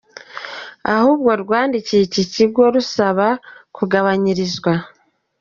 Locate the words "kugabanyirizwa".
3.75-4.73